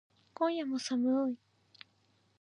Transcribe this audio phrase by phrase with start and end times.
[0.33, 1.37] 今夜も寒い